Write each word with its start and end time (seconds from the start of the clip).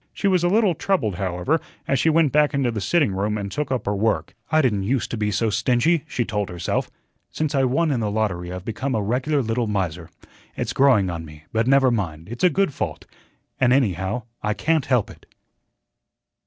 She 0.13 0.27
was 0.27 0.43
a 0.43 0.47
little 0.49 0.73
troubled, 0.73 1.17
however, 1.17 1.61
as 1.87 1.99
she 1.99 2.09
went 2.09 2.31
back 2.31 2.55
into 2.55 2.71
the 2.71 2.81
sitting 2.81 3.11
room 3.15 3.37
and 3.37 3.51
took 3.51 3.71
up 3.71 3.85
her 3.85 3.95
work. 3.95 4.33
"I 4.51 4.59
didn't 4.63 4.81
use 4.81 5.07
to 5.09 5.15
be 5.15 5.29
so 5.29 5.51
stingy," 5.51 6.05
she 6.07 6.25
told 6.25 6.49
herself. 6.49 6.89
"Since 7.29 7.53
I 7.53 7.65
won 7.65 7.91
in 7.91 7.99
the 7.99 8.09
lottery 8.09 8.51
I've 8.51 8.65
become 8.65 8.95
a 8.95 9.03
regular 9.03 9.43
little 9.43 9.67
miser. 9.67 10.09
It's 10.57 10.73
growing 10.73 11.11
on 11.11 11.23
me, 11.23 11.43
but 11.53 11.67
never 11.67 11.91
mind, 11.91 12.29
it's 12.29 12.43
a 12.43 12.49
good 12.49 12.73
fault, 12.73 13.05
and, 13.59 13.71
anyhow, 13.71 14.23
I 14.41 14.55
can't 14.55 14.87
help 14.87 15.11
it." 15.11 15.27